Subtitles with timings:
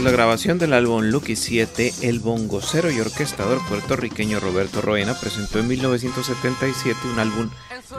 [0.00, 5.58] Tras la grabación del álbum Lucky 7, el bongocero y orquestador puertorriqueño Roberto Roena presentó
[5.58, 7.50] en 1977 un álbum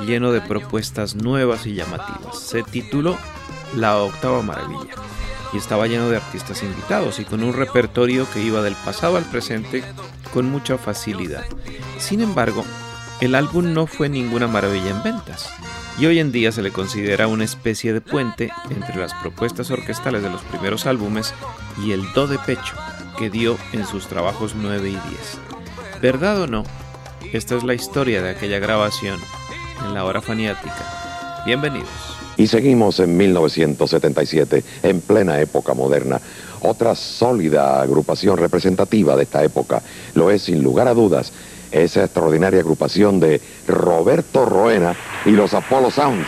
[0.08, 2.40] lleno de propuestas nuevas y llamativas.
[2.40, 3.20] Se tituló
[3.76, 4.96] La Octava Maravilla
[5.54, 9.26] y estaba lleno de artistas invitados y con un repertorio que iba del pasado al
[9.26, 9.84] presente
[10.34, 11.46] con mucha facilidad.
[12.00, 12.66] Sin embargo,
[13.20, 15.52] el álbum no fue ninguna maravilla en ventas
[16.02, 20.24] y hoy en día se le considera una especie de puente entre las propuestas orquestales
[20.24, 21.32] de los primeros álbumes
[21.86, 22.76] y el do de pecho
[23.20, 25.02] que dio en sus trabajos 9 y 10.
[26.02, 26.64] ¿Verdad o no?
[27.32, 29.20] Esta es la historia de aquella grabación
[29.86, 31.44] en la hora faniática.
[31.46, 31.90] Bienvenidos.
[32.36, 36.20] Y seguimos en 1977, en plena época moderna.
[36.62, 39.84] Otra sólida agrupación representativa de esta época
[40.16, 41.32] lo es, sin lugar a dudas,
[41.72, 46.28] esa extraordinaria agrupación de Roberto Roena y los Apollo Sounds.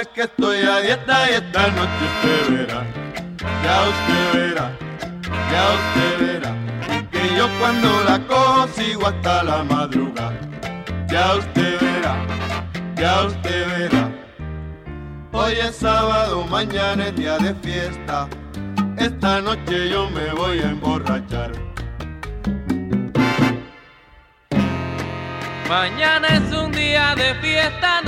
[0.00, 2.82] Mes que estoy a dieta y esta noche usted verá,
[3.62, 4.70] ya usted verá,
[5.52, 6.52] ya usted verá,
[7.10, 10.40] que yo cuando la cojo sigo hasta la madrugada,
[11.06, 12.16] ya usted verá,
[12.96, 14.10] ya usted verá.
[15.32, 18.26] Hoy es sábado, mañana es día de fiesta,
[18.96, 21.52] esta noche yo me voy a emborrachar.
[25.68, 28.00] Mañana es un día de fiesta,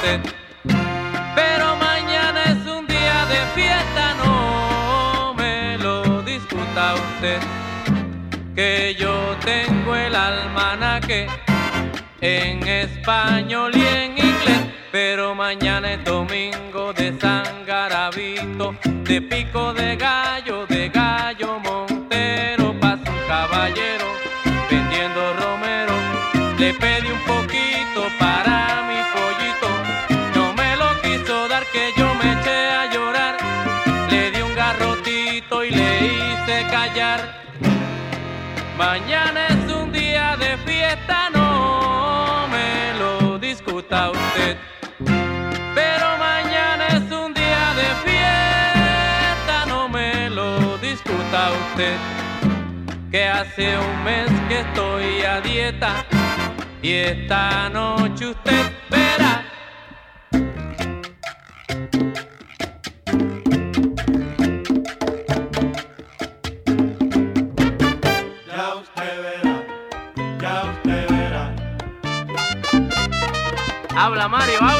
[0.00, 7.40] Pero mañana es un día de fiesta, no me lo discuta usted.
[8.54, 11.26] Que yo tengo el almanaque
[12.20, 14.62] en español y en inglés.
[14.92, 20.64] Pero mañana es domingo de San Garabito, de pico de gallo,
[51.08, 51.96] discuta usted
[53.10, 56.04] que hace un mes que estoy a dieta
[56.82, 59.44] y esta noche usted verá.
[68.46, 69.66] Ya usted verá,
[70.40, 71.56] ya usted verá,
[73.96, 74.77] Habla Mario, habla.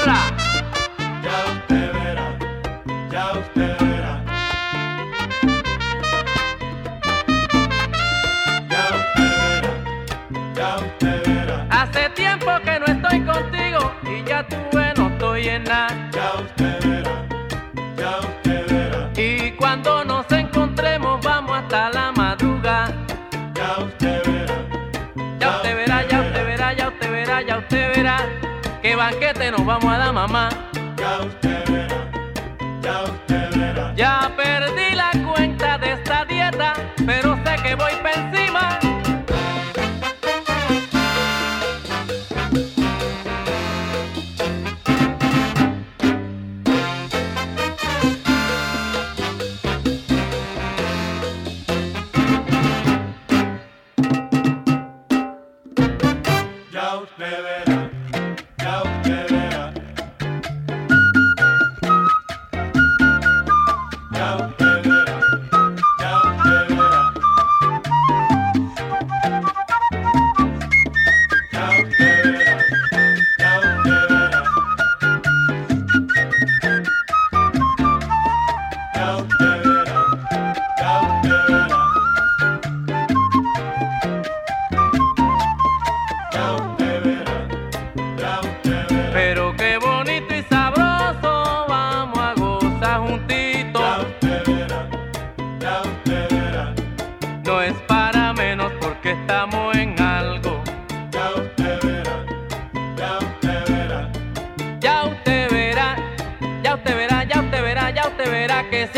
[28.99, 30.68] Banquete nos vamos a dar mamá.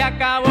[0.03, 0.49] Acabó.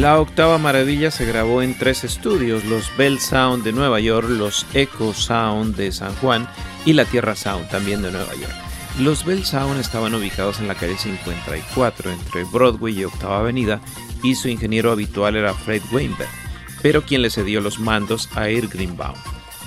[0.00, 4.64] La octava maravilla se grabó en tres estudios, los Bell Sound de Nueva York, los
[4.72, 6.48] Echo Sound de San Juan
[6.86, 8.69] y la Tierra Sound también de Nueva York.
[8.98, 13.80] Los Bell Sound estaban ubicados en la calle 54 entre Broadway y Octava Avenida
[14.22, 16.28] y su ingeniero habitual era Fred Weinberg,
[16.82, 19.16] pero quien le cedió los mandos a Ir Greenbaum.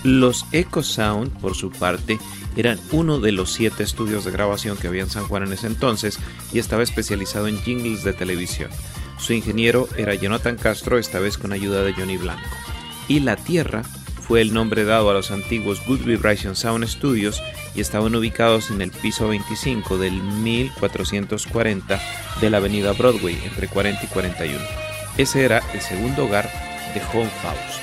[0.03, 2.19] Los Echo Sound, por su parte,
[2.55, 5.67] eran uno de los siete estudios de grabación que había en San Juan en ese
[5.67, 6.19] entonces
[6.51, 8.69] y estaba especializado en jingles de televisión.
[9.17, 12.43] Su ingeniero era Jonathan Castro, esta vez con ayuda de Johnny Blanco.
[13.07, 13.83] Y La Tierra
[14.27, 17.41] fue el nombre dado a los antiguos Good Vibration Sound Studios
[17.75, 21.99] y estaban ubicados en el piso 25 del 1440
[22.39, 24.59] de la avenida Broadway, entre 40 y 41.
[25.17, 26.49] Ese era el segundo hogar
[26.93, 27.82] de Home House.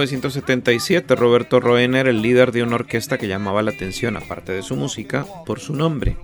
[0.00, 4.62] 1977, Roberto Roena era el líder de una orquesta que llamaba la atención, aparte de
[4.62, 6.16] su música, por su nombre,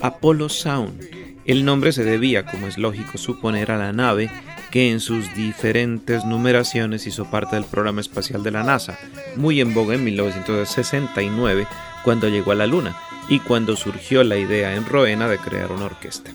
[0.00, 1.08] Apollo Sound.
[1.44, 4.28] El nombre se debía, como es lógico suponer, a la nave
[4.72, 8.98] que en sus diferentes numeraciones hizo parte del programa espacial de la NASA,
[9.36, 11.68] muy en boga en 1969,
[12.02, 12.96] cuando llegó a la Luna,
[13.28, 16.32] y cuando surgió la idea en Roena de crear una orquesta.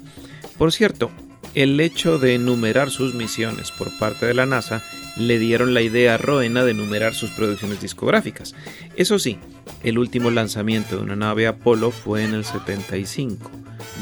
[0.58, 1.12] Por cierto,
[1.54, 4.82] el hecho de enumerar sus misiones por parte de la NASA
[5.18, 8.56] le dieron la idea a Roena de enumerar sus producciones discográficas.
[8.96, 9.40] Eso sí,
[9.84, 13.50] el último lanzamiento de una nave Apolo fue en el 75,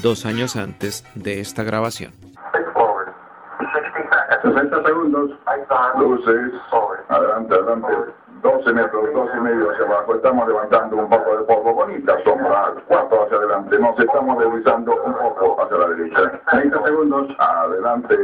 [0.01, 2.11] dos años antes de esta grabación.
[4.41, 5.31] 60 segundos.
[5.99, 6.51] Luces.
[7.09, 7.87] Adelante, adelante.
[8.45, 10.13] 12 metros, 12 y medio hacia abajo.
[10.13, 11.73] Estamos levantando un poco de polvo.
[11.73, 12.75] Bonita sombra.
[12.87, 13.79] 4 hacia adelante.
[13.79, 16.39] Nos estamos deslizando un poco hacia la derecha.
[16.51, 17.27] 30 segundos.
[17.39, 18.15] Adelante.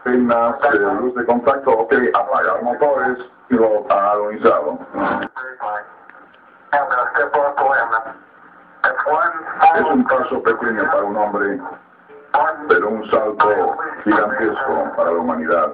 [0.00, 1.70] Apenas eh, luz de contacto.
[1.70, 1.92] Ok.
[2.14, 3.18] Apagar motores.
[3.50, 4.78] Y lo agonizado.
[9.74, 11.60] Es un paso pequeño para un hombre,
[12.68, 15.72] pero un salto gigantesco para la humanidad.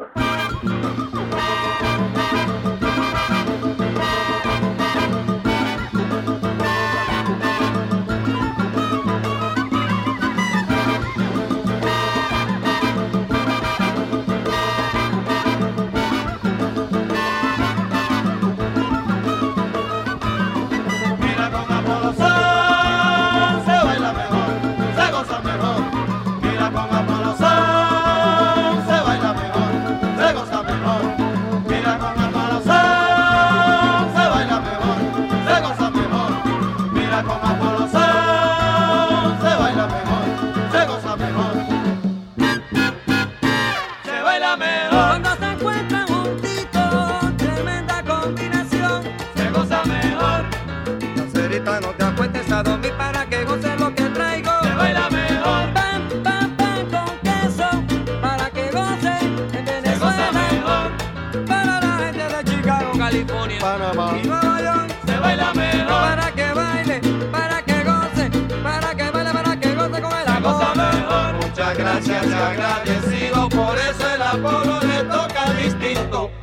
[72.54, 76.33] Agradecido, por eso el Apolo le toca distinto.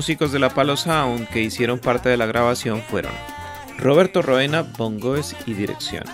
[0.00, 3.12] Músicos de la Palo Sound que hicieron parte de la grabación fueron
[3.76, 6.04] Roberto Roena, bongos y dirección,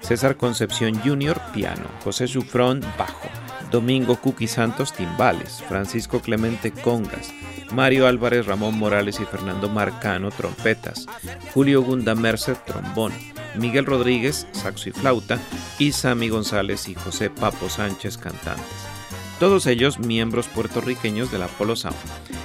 [0.00, 3.28] César Concepción Jr., piano, José Sufrón, bajo,
[3.70, 7.34] Domingo Cookie Santos, timbales, Francisco Clemente, congas,
[7.70, 11.06] Mario Álvarez, Ramón Morales y Fernando Marcano, trompetas,
[11.52, 13.12] Julio Gunda Merced, trombón,
[13.56, 15.38] Miguel Rodríguez, saxo y flauta,
[15.78, 18.93] y Sammy González y José Papo Sánchez, cantantes
[19.38, 21.96] todos ellos miembros puertorriqueños del Apollo Sound.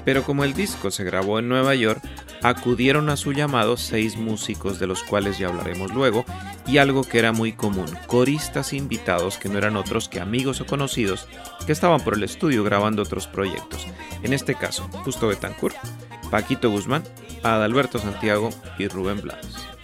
[0.06, 2.02] Pero como el disco se grabó en Nueva York,
[2.42, 6.26] acudieron a su llamado seis músicos de los cuales ya hablaremos luego,
[6.68, 10.66] y algo que era muy común, coristas invitados que no eran otros que amigos o
[10.66, 11.28] conocidos
[11.66, 13.88] que estaban por el estudio grabando otros proyectos.
[14.24, 15.78] En este caso, Justo Betancourt,
[16.30, 17.04] Paquito Guzmán,
[17.44, 19.79] Adalberto Santiago y Rubén Blas.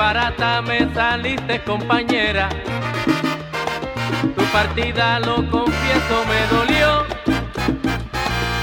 [0.00, 2.48] Barata me saliste compañera.
[4.34, 6.90] Tu partida, lo confieso, me dolió.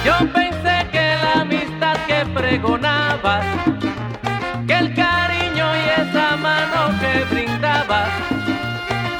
[0.03, 3.45] Yo pensé que la amistad que pregonabas,
[4.65, 8.09] que el cariño y esa mano que brindabas,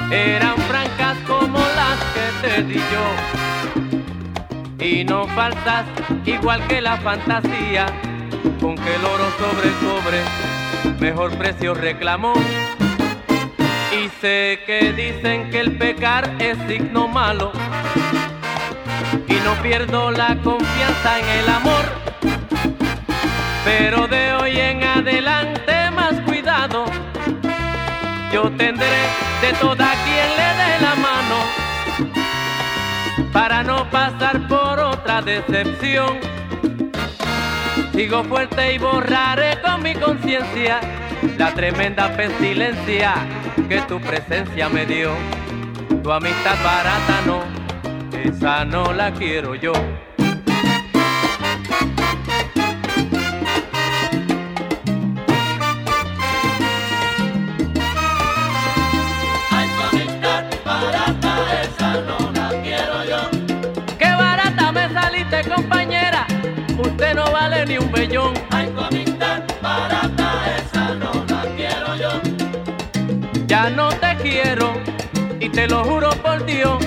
[0.10, 3.08] eran francas como las que te di yo.
[4.84, 5.86] Y no faltas
[6.26, 7.86] igual que la fantasía,
[8.60, 10.67] con que el oro sobre el cobre
[11.00, 12.34] mejor precio reclamó.
[13.92, 17.52] Y sé que dicen que el pecar es signo malo.
[19.28, 21.86] Y no pierdo la confianza en el amor.
[23.64, 26.86] Pero de hoy en adelante más cuidado.
[28.32, 29.02] Yo tendré
[29.42, 31.38] de toda quien le dé la mano.
[33.34, 36.20] Para no pasar por otra decepción
[37.98, 40.80] Sigo fuerte y borraré con mi conciencia
[41.36, 43.16] la tremenda pestilencia
[43.68, 45.10] que tu presencia me dio.
[46.04, 47.44] Tu amistad barata no,
[48.24, 49.74] esa no la quiero yo.
[67.68, 68.34] Ni un bellón.
[68.52, 72.22] Ay, tu amistad barata, esa no la quiero yo.
[73.48, 74.74] Ya no te quiero
[75.40, 76.78] y te lo juro por Dios.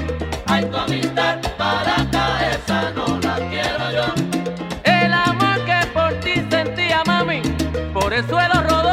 [0.47, 4.14] Ay, tu amistad barata, esa no la quiero yo.
[4.85, 7.43] El amor que por ti sentía, mami,
[7.93, 8.89] por el suelo rodó.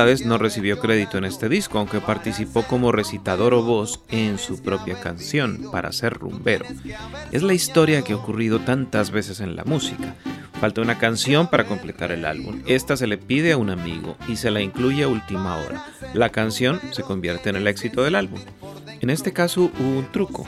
[0.00, 4.38] Rubén Blades no recibió crédito en este disco, aunque participó como recitador o voz en
[4.38, 6.64] su propia canción, para ser rumbero.
[7.32, 10.14] Es la historia que ha ocurrido tantas veces en la música.
[10.58, 12.62] Falta una canción para completar el álbum.
[12.66, 15.84] Esta se le pide a un amigo y se la incluye a última hora.
[16.14, 18.40] La canción se convierte en el éxito del álbum.
[19.00, 20.46] En este caso hubo un truco.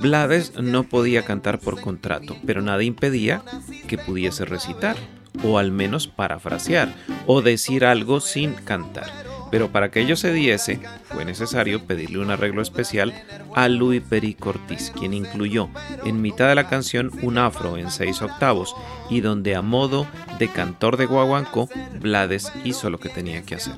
[0.00, 3.42] Blades no podía cantar por contrato, pero nada impedía
[3.86, 4.96] que pudiese recitar,
[5.42, 6.94] o al menos parafrasear,
[7.26, 9.10] o decir algo sin cantar.
[9.50, 13.14] Pero para que ello se diese, fue necesario pedirle un arreglo especial
[13.54, 15.68] a Louis Perico Ortiz, quien incluyó
[16.04, 18.74] en mitad de la canción un afro en seis octavos,
[19.08, 20.06] y donde a modo
[20.38, 21.68] de cantor de guaguancó,
[22.00, 23.76] Blades hizo lo que tenía que hacer.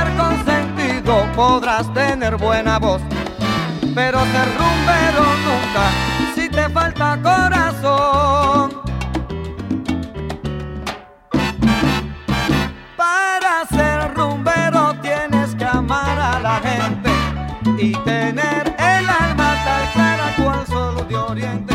[0.00, 3.00] Cantar con sentido, podrás tener buena voz,
[3.94, 5.90] pero ser rumbero nunca
[6.34, 8.80] si te falta corazón.
[12.96, 17.10] Para ser rumbero tienes que amar a la gente
[17.78, 21.74] y tener el alma tal clara cual sol de oriente.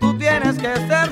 [0.00, 1.03] Tú tienes que ser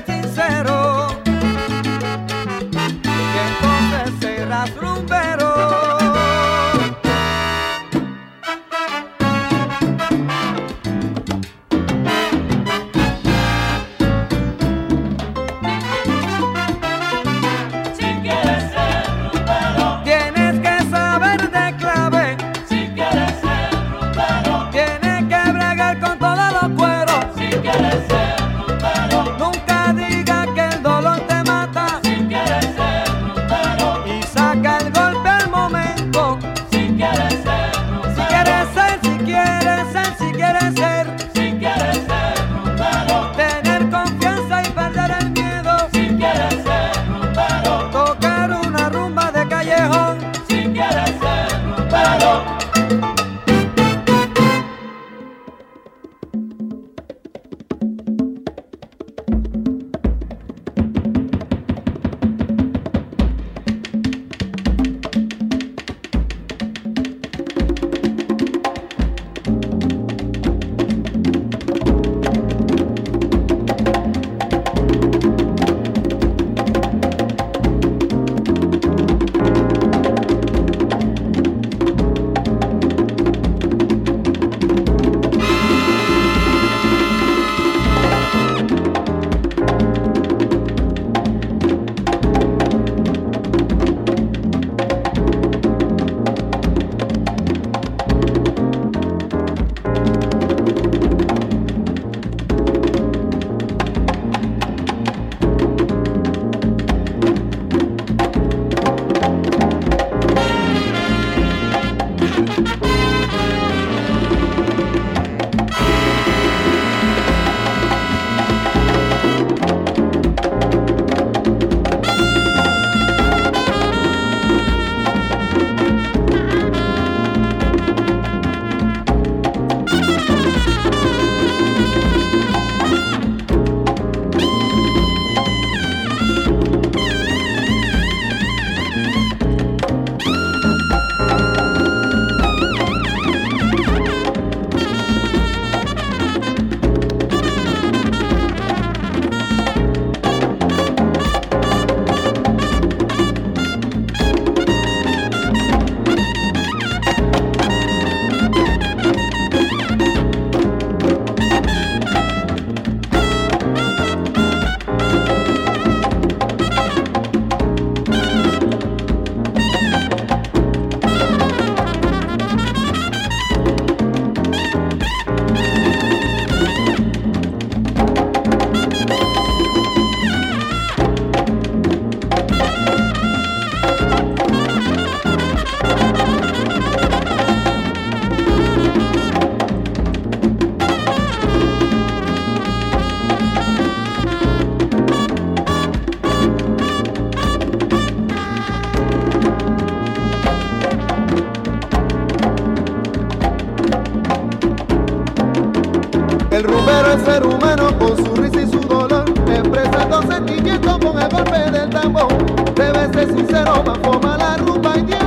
[206.53, 211.27] El rumbero es ser humano con su risa y su dolor, expresando sentimientos con el
[211.27, 212.27] golpe del tambor.
[212.75, 215.19] Debe ser sincero, más forma la rumba y Dios.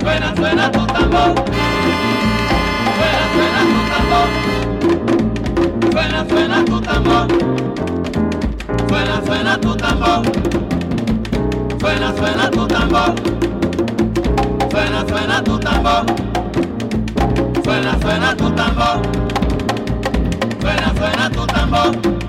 [0.00, 1.34] Suena, suena tu tambor.
[2.96, 4.28] Suena, suena tu tambor.
[5.92, 7.28] Suena, suena tu tambor.
[8.88, 10.22] Suena, suena tu tambor.
[11.78, 13.14] Suena, suena tu tambor.
[14.72, 16.33] Suena, suena tu tambor.
[18.00, 19.02] Suena, tu tambor.
[20.60, 22.23] Suena, suena tu tambor.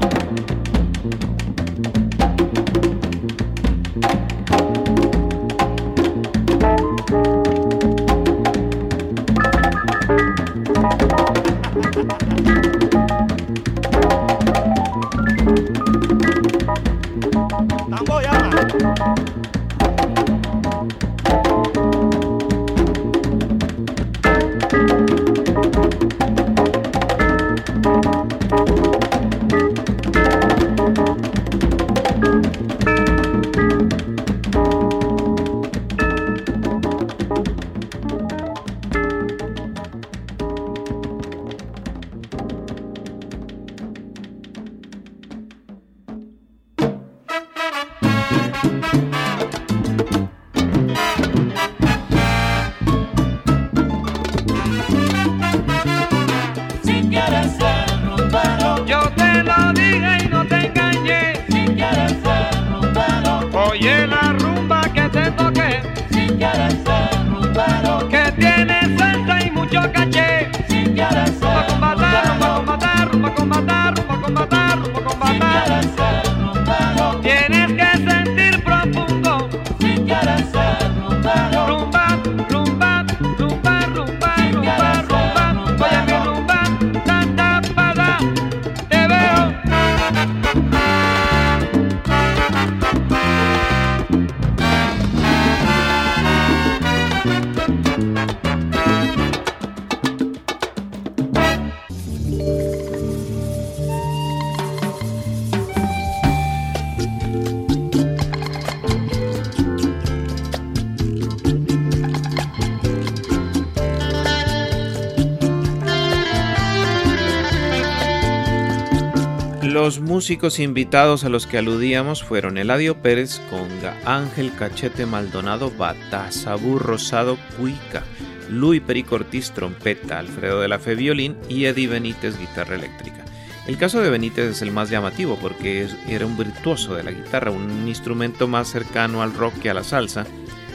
[120.26, 127.38] Músicos invitados a los que aludíamos fueron Eladio Pérez, Conga, Ángel Cachete Maldonado, Batazabú Rosado,
[127.56, 128.02] Cuica,
[128.50, 133.24] Luis Pericortiz, trompeta, Alfredo de la Fe, violín y Eddie Benítez, guitarra eléctrica.
[133.68, 137.52] El caso de Benítez es el más llamativo porque era un virtuoso de la guitarra,
[137.52, 140.26] un instrumento más cercano al rock que a la salsa,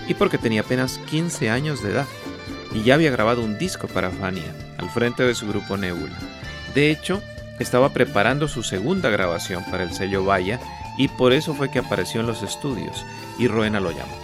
[0.06, 2.06] y porque tenía apenas 15 años de edad,
[2.72, 6.16] y ya había grabado un disco para Fania, al frente de su grupo Nebula.
[6.72, 7.20] De hecho,
[7.60, 10.58] estaba preparando su segunda grabación para el sello Vaya
[10.98, 13.06] y por eso fue que apareció en los estudios
[13.38, 14.16] y Roena lo llamó.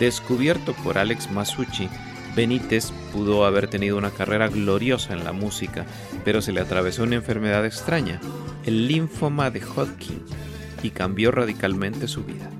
[0.00, 1.88] Descubierto por Alex Masucci,
[2.34, 5.86] Benítez pudo haber tenido una carrera gloriosa en la música,
[6.24, 8.20] pero se le atravesó una enfermedad extraña,
[8.64, 10.22] el linfoma de Hodgkin,
[10.82, 12.50] y cambió radicalmente su vida.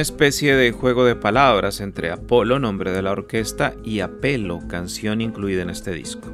[0.00, 5.20] Una especie de juego de palabras entre Apolo, nombre de la orquesta, y Apelo, canción
[5.20, 6.32] incluida en este disco.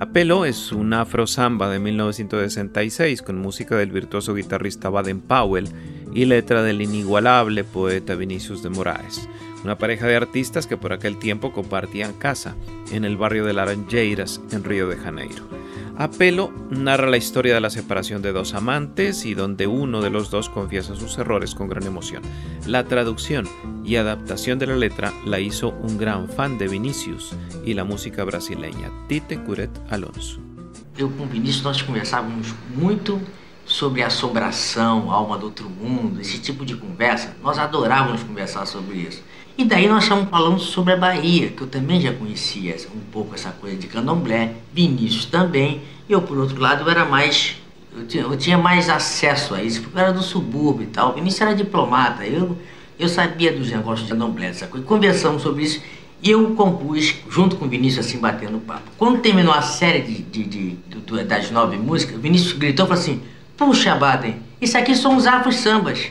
[0.00, 5.68] Apelo es un afro samba de 1966 con música del virtuoso guitarrista Baden Powell
[6.12, 9.28] y letra del inigualable poeta Vinicius de Moraes,
[9.62, 12.56] una pareja de artistas que por aquel tiempo compartían casa
[12.90, 15.44] en el barrio de Laranjeiras en Río de Janeiro.
[15.98, 20.30] Apelo narra la historia de la separación de dos amantes y donde uno de los
[20.30, 22.22] dos confiesa sus errores con gran emoción.
[22.66, 23.48] La traducción
[23.82, 27.34] y adaptación de la letra la hizo un gran fan de Vinicius
[27.64, 30.38] y la música brasileña, Tite Curet Alonso.
[30.98, 33.18] Eu com Vinícius nós conversávamos muito
[33.64, 37.34] sobre assombração, alma do outro mundo, esse tipo de conversa.
[37.42, 39.22] Nós adorávamos conversar sobre isso.
[39.58, 43.34] E daí nós estamos falando sobre a Bahia, que eu também já conhecia um pouco
[43.34, 45.80] essa coisa de candomblé, Vinícius também.
[46.06, 47.56] Eu, por outro lado, eu era mais.
[47.96, 51.14] Eu tinha, eu tinha mais acesso a isso, porque eu era do subúrbio e tal.
[51.14, 52.54] Vinícius era diplomata, eu,
[52.98, 54.84] eu sabia dos negócios de candomblé, essa coisa.
[54.84, 55.80] Conversamos sobre isso
[56.22, 58.90] e eu compus, junto com o Vinícius, assim, batendo papo.
[58.98, 62.88] Quando terminou a série de, de, de, de das nove músicas, o Vinícius gritou e
[62.88, 63.22] falou assim:
[63.56, 66.10] Puxa, Baden, isso aqui são os afros sambas.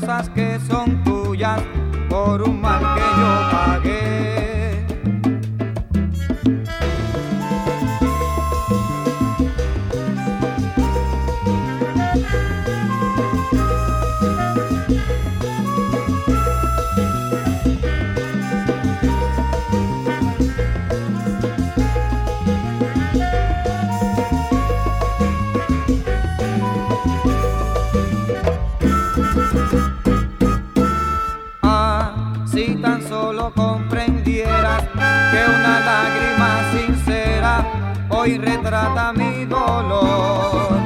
[0.00, 1.60] cosas que son tuyas
[2.08, 4.17] por un mal que yo pagué.
[38.68, 40.80] Hoy retrata mi dolor.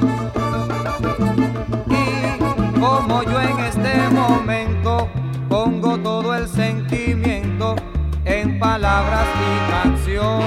[1.89, 5.09] Y como yo en este momento
[5.49, 7.77] pongo todo el sentimiento
[8.25, 10.43] en palabras y canción.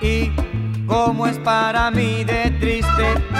[0.00, 0.32] Y
[0.86, 3.35] como es para mí de triste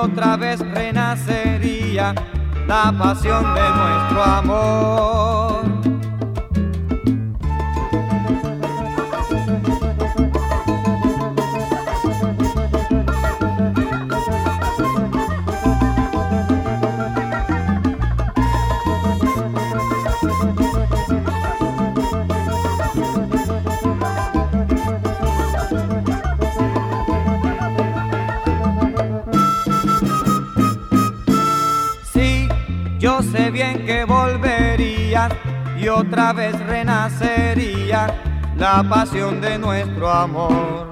[0.00, 2.14] otra vez renacería
[2.66, 5.69] la pasión de nuestro amor.
[35.80, 38.06] Y otra vez renacería
[38.56, 40.90] la pasión de nuestro amor.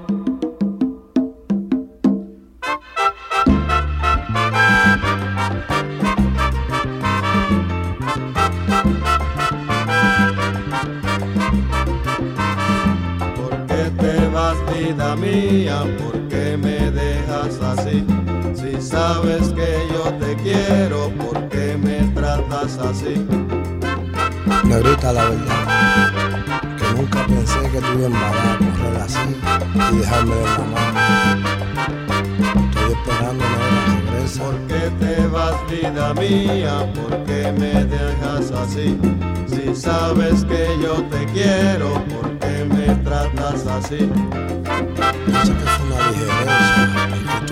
[13.36, 15.84] ¿Por qué te vas, vida mía?
[15.98, 18.06] ¿Por qué me dejas así?
[18.54, 23.26] Si sabes que yo te quiero, ¿por qué me tratas así?
[24.68, 26.12] Negrita, la verdad,
[26.76, 29.28] que nunca pensé que tú ibas a correr así
[29.74, 30.98] y dejarme de la mano.
[32.68, 34.42] Estoy esperando que regresa.
[34.42, 36.92] ¿Por qué te vas, vida mía?
[36.92, 38.98] ¿Por qué me dejas así?
[39.46, 44.10] Si sabes que yo te quiero, ¿por qué me tratas así?
[45.28, 46.97] Yo sé que fue una ligereza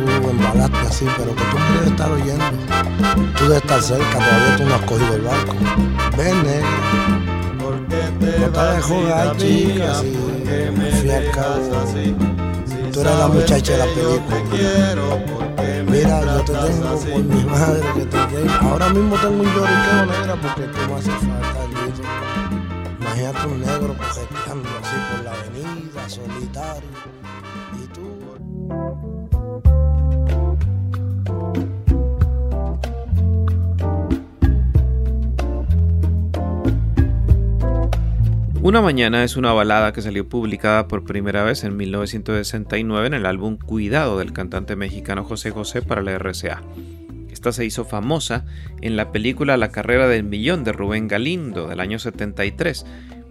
[0.05, 2.45] tú embalaste así, pero que tú puedes estar oyendo.
[3.39, 5.55] Tú debes estar cerca, todavía tú no has cogido el barco.
[6.17, 6.69] Ven, negra.
[7.59, 9.37] ¿Por qué te No te dejo jugar, mía?
[9.37, 12.15] chicas, y ¿Por qué me al cabo, así?
[12.67, 14.37] Si tú eres la muchacha de la película.
[14.51, 17.07] quiero, ¿por qué me Mira, yo te tengo así?
[17.09, 18.53] por mi madre que te tengo.
[18.71, 22.03] Ahora mismo tengo un lloriqueo negra porque tú me hace falta el grito.
[23.01, 26.91] Imagínate un negro cojeteando así por la avenida, solitario.
[38.67, 43.25] Una mañana es una balada que salió publicada por primera vez en 1969 en el
[43.25, 46.63] álbum Cuidado del cantante mexicano José José para la RCA.
[47.31, 48.45] Esta se hizo famosa
[48.81, 52.85] en la película La carrera del millón de Rubén Galindo del año 73,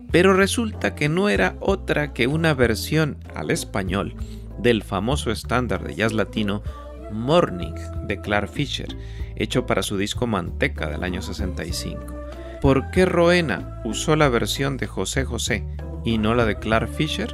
[0.10, 4.16] pero resulta que no era otra que una versión al español
[4.60, 6.64] del famoso estándar de jazz latino
[7.12, 7.76] Morning
[8.08, 8.88] de Clark Fisher,
[9.36, 12.25] hecho para su disco Manteca del año 65.
[12.62, 15.66] ¿Por qué Roena usó la versión de José José
[16.04, 17.34] y no la de Clark Fisher?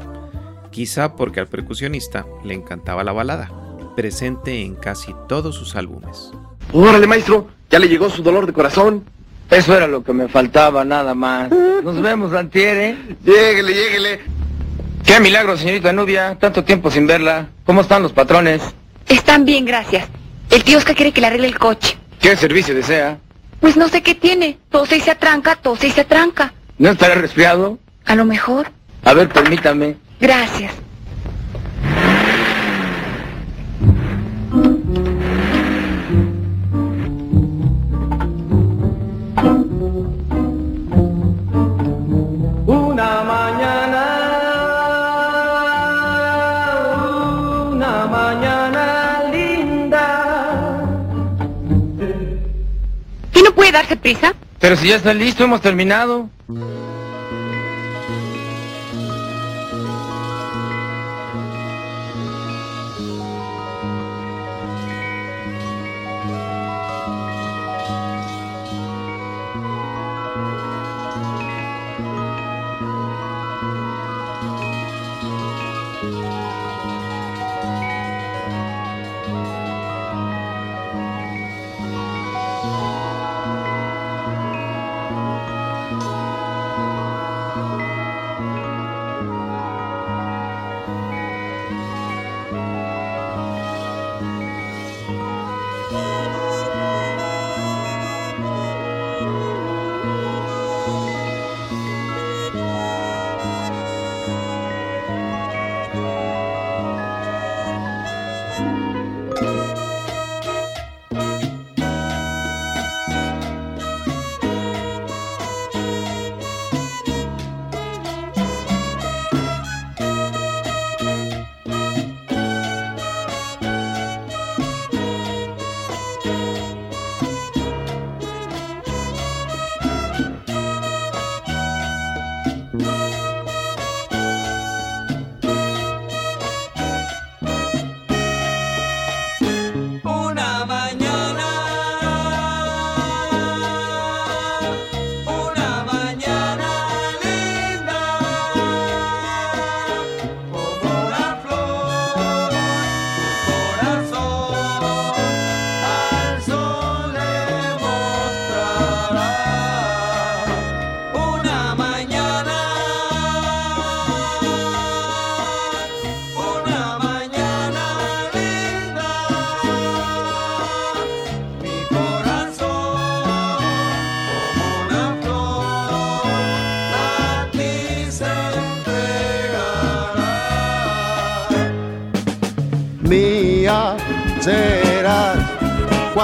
[0.72, 3.52] Quizá porque al percusionista le encantaba la balada,
[3.96, 6.32] presente en casi todos sus álbumes.
[6.74, 9.04] Órale, maestro, ya le llegó su dolor de corazón.
[9.50, 11.52] Eso era lo que me faltaba, nada más.
[11.84, 12.98] Nos vemos, Antier, ¿eh?
[13.24, 14.20] Lléguele, lléguele.
[15.06, 16.38] Qué milagro, señorita Nubia.
[16.40, 17.50] Tanto tiempo sin verla.
[17.66, 18.62] ¿Cómo están los patrones?
[19.10, 20.08] Están bien, gracias.
[20.50, 21.98] El tío Oscar quiere que le arregle el coche.
[22.20, 23.18] ¿Qué servicio desea?
[23.62, 24.58] Pues no sé qué tiene.
[24.70, 26.54] Tose y se atranca, tose y se atranca.
[26.78, 27.78] ¿No estará resfriado?
[28.06, 28.72] A lo mejor.
[29.06, 29.96] A ver, permítame.
[30.20, 30.74] Gracias.
[53.52, 54.34] No puede darse prisa?
[54.60, 56.30] Pero si ya está listo, hemos terminado.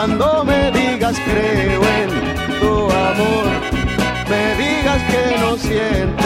[0.08, 3.46] Cuando me digas creo en tu amor,
[4.30, 6.17] me digas que no sientes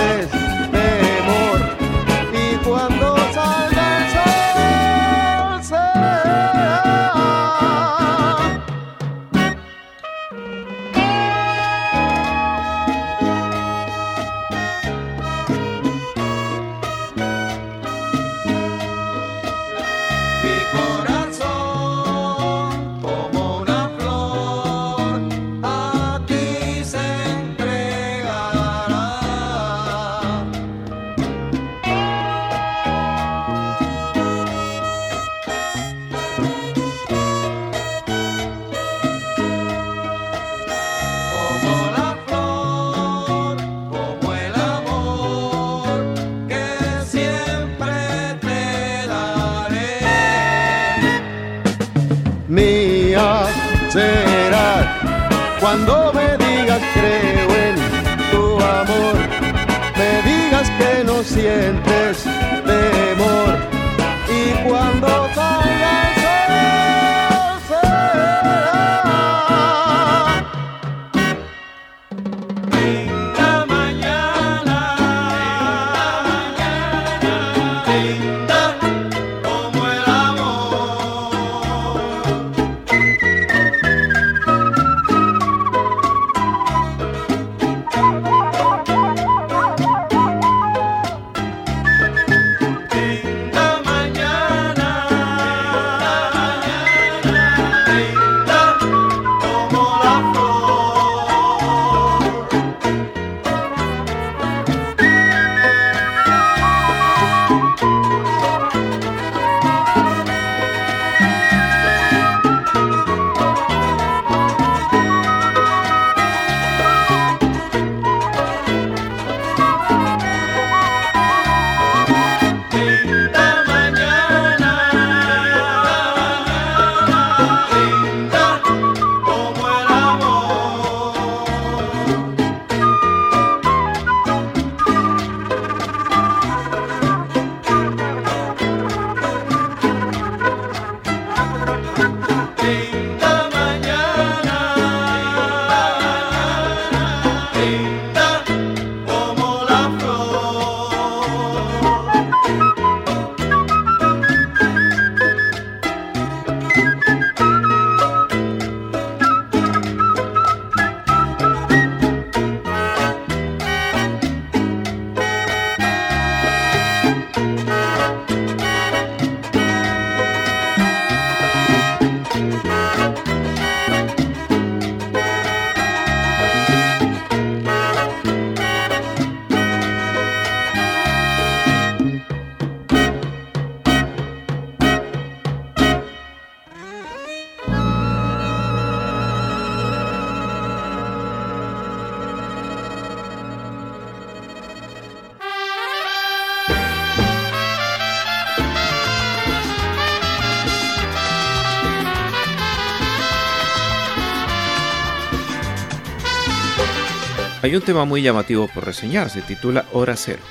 [207.72, 210.42] Hay un tema muy llamativo por reseñar, se titula Hora Cero.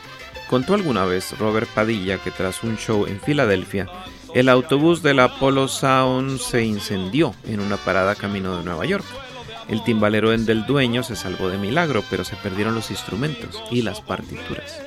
[0.49, 3.87] Contó alguna vez Robert Padilla que tras un show en Filadelfia,
[4.33, 9.05] el autobús del Apollo Sound se incendió en una parada camino de Nueva York.
[9.69, 14.01] El timbalero del dueño se salvó de milagro, pero se perdieron los instrumentos y las
[14.01, 14.81] partituras.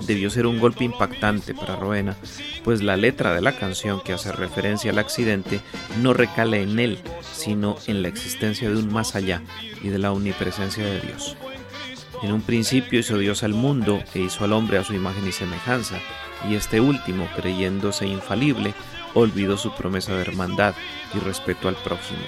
[0.00, 2.16] Debió ser un golpe impactante para Roena,
[2.64, 5.60] pues la letra de la canción que hace referencia al accidente
[6.02, 6.98] no recala en él,
[7.32, 9.40] sino en la existencia de un más allá
[9.84, 11.36] y de la omnipresencia de Dios.
[12.22, 15.32] En un principio hizo Dios al mundo e hizo al hombre a su imagen y
[15.32, 15.98] semejanza,
[16.48, 18.74] y este último, creyéndose infalible,
[19.14, 20.74] olvidó su promesa de hermandad
[21.14, 22.20] y respeto al prójimo.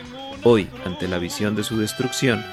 [0.45, 2.45] Hoy, ante la visión de su destrucción,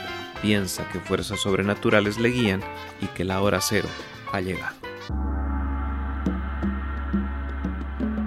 [0.41, 2.61] piensa que fuerzas sobrenaturales le guían
[3.01, 3.89] y que la hora cero
[4.31, 4.75] ha llegado.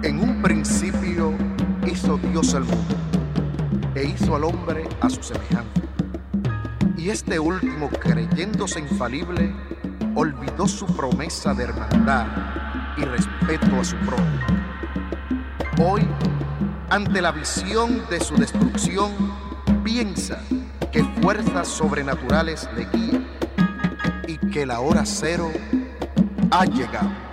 [0.03, 1.33] En un principio
[1.85, 2.95] hizo Dios el mundo
[3.95, 5.88] e hizo al hombre a su semejanza.
[6.99, 9.55] Y este último, creyéndose infalible,
[10.15, 12.27] olvidó su promesa de hermandad
[12.97, 14.41] y respeto a su prójimo.
[15.81, 16.05] Hoy,
[16.89, 19.13] ante la visión de su destrucción,
[19.81, 20.41] piensa
[20.91, 23.27] que fuerzas sobrenaturales le guían
[24.27, 25.49] y que la hora cero
[26.51, 27.28] ha llegado.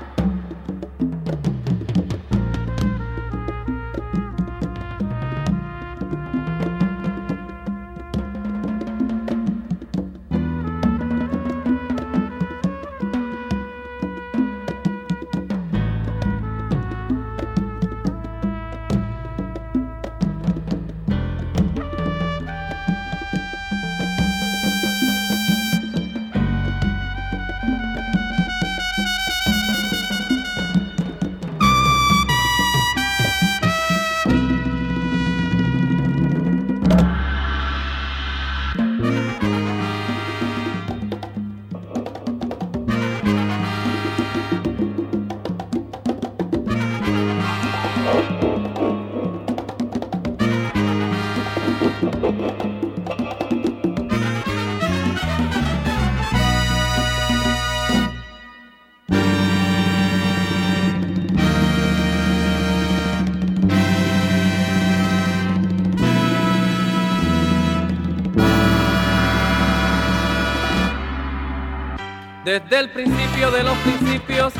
[72.56, 74.54] Desde el principio de los principios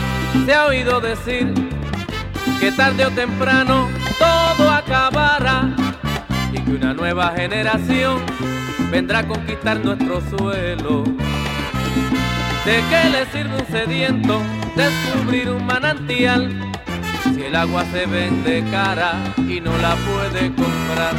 [0.44, 1.54] se ha oído decir
[2.60, 3.88] que tarde o temprano
[4.18, 5.74] todo acabará
[6.52, 8.20] y que una nueva generación
[8.90, 11.04] vendrá a conquistar nuestro suelo.
[12.66, 14.42] ¿De qué le sirve un sediento
[14.76, 16.54] descubrir un manantial
[17.34, 21.14] si el agua se vende cara y no la puede comprar?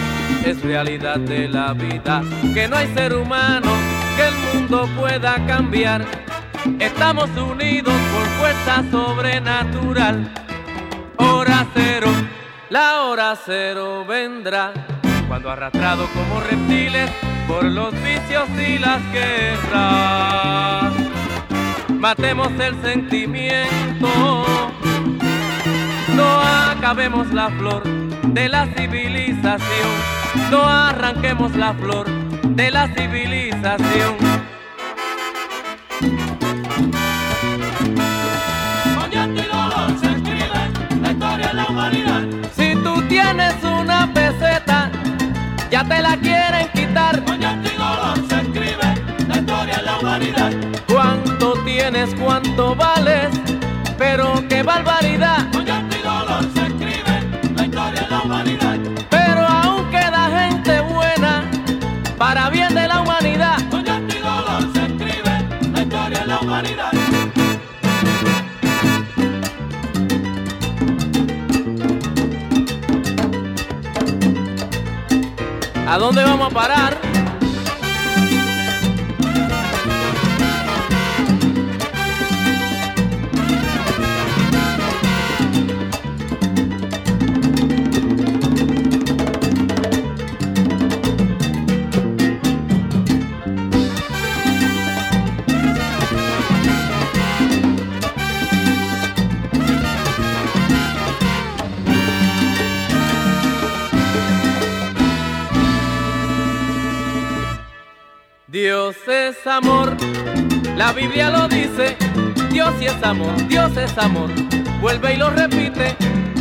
[0.45, 2.21] Es realidad de la vida
[2.53, 3.71] que no hay ser humano
[4.15, 6.26] que el mundo pueda cambiar
[6.79, 10.31] Estamos unidos por fuerza sobrenatural.
[11.17, 12.09] Hora cero,
[12.69, 14.73] la hora cero vendrá.
[15.27, 17.09] Cuando arrastrado como reptiles
[17.47, 20.93] por los vicios y las guerras.
[21.89, 24.45] Matemos el sentimiento.
[26.15, 29.89] No acabemos la flor de la civilización.
[30.51, 32.07] No arranquemos la flor
[32.43, 34.15] de la civilización.
[42.55, 44.89] Si tú tienes una peseta,
[45.69, 47.23] ya te la quieren quitar.
[47.23, 47.39] Con
[48.29, 50.51] se escribe la historia de la humanidad.
[50.87, 53.29] ¿Cuánto tienes, cuánto vales?
[53.97, 55.56] Pero qué barbaridad.
[75.89, 77.16] ¿A dónde vamos a parar?
[108.59, 109.95] Dios es amor,
[110.75, 111.95] la Biblia lo dice,
[112.49, 114.31] Dios sí es amor, Dios es amor,
[114.81, 115.95] vuelve y lo repite.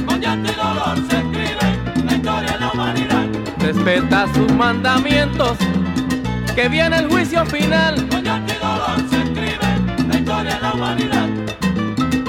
[0.07, 1.59] Con llanto y dolor se escribe
[2.07, 3.27] la historia de la humanidad.
[3.59, 5.59] Respeta sus mandamientos,
[6.55, 7.97] que viene el juicio final.
[8.09, 11.29] Con llanto y dolor se escribe la historia de la humanidad.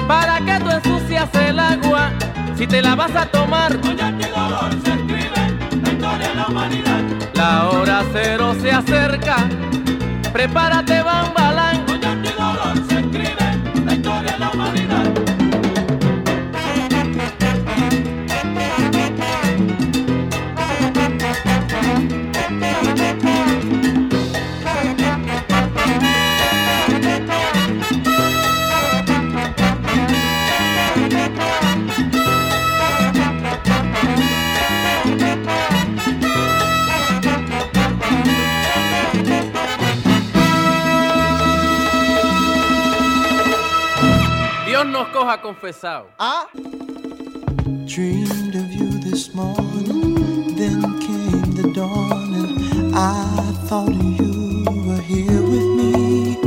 [0.06, 2.10] ¿Para qué tú ensucias el agua
[2.58, 3.80] si te la vas a tomar?
[3.80, 5.30] Con llanto y dolor se escribe
[5.82, 7.00] la historia de la humanidad.
[7.32, 9.48] La hora cero se acerca
[10.38, 11.87] Prepárate, bambalán.
[45.28, 46.06] Nos coja confesado.
[46.18, 46.46] ¿Ah?
[47.86, 55.42] Dreamed of you this morning, then came the dawn, and I thought you were here
[55.42, 56.38] with me.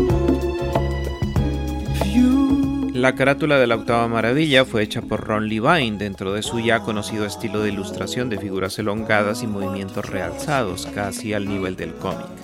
[2.94, 6.82] La carátula de la octava maravilla fue hecha por Ron Levine dentro de su ya
[6.82, 12.41] conocido estilo de ilustración de figuras elongadas y movimientos realzados, casi al nivel del cómic.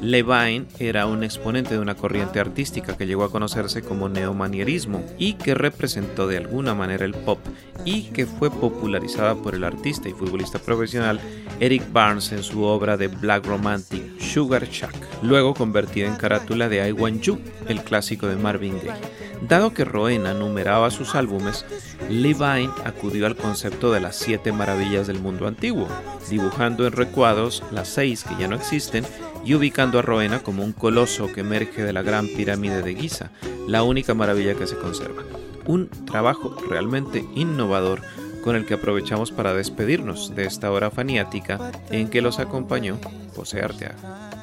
[0.00, 5.34] Levine era un exponente de una corriente artística que llegó a conocerse como neomanierismo y
[5.34, 7.38] que representó de alguna manera el pop
[7.84, 11.20] y que fue popularizada por el artista y futbolista profesional
[11.60, 16.86] Eric Barnes en su obra de Black Romantic Sugar Shack, luego convertida en carátula de
[16.86, 17.38] I Want You,
[17.68, 19.00] el clásico de Marvin Gaye.
[19.48, 21.64] Dado que Roena numeraba sus álbumes,
[22.08, 25.88] Levine acudió al concepto de las siete maravillas del mundo antiguo,
[26.30, 29.04] dibujando en recuadros las seis que ya no existen
[29.46, 33.30] y ubicando a Roena como un coloso que emerge de la gran pirámide de Giza,
[33.68, 35.22] la única maravilla que se conserva.
[35.66, 38.02] Un trabajo realmente innovador
[38.42, 42.98] con el que aprovechamos para despedirnos de esta hora faniática en que los acompañó
[43.36, 44.35] José Arteaga.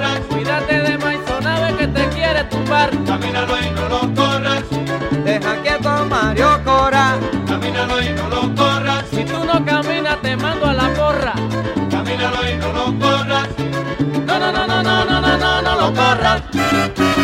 [0.00, 0.20] corras.
[0.28, 2.90] Cuídate de Maizona, ve que te quiere tumbar.
[3.04, 4.64] Camínalo y no lo corras.
[5.24, 7.18] Deja quieto Mario Cora.
[7.46, 9.04] Camínalo y no lo corras.
[9.10, 11.34] Si tú no caminas, te mando a la porra.
[11.90, 13.48] Camínalo y no lo corras.
[14.26, 17.19] No, no, no, no, no, no, no, no, no lo corras.